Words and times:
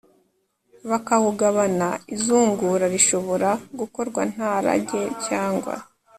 bakawugabana. 0.89 1.87
izungura 2.15 2.85
rishobora 2.93 3.49
gukorwa 3.79 4.21
nta 4.33 4.51
rage 4.65 5.01
cyangwa 5.25 5.73